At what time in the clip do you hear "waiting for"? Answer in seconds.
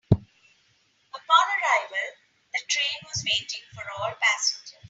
3.23-3.83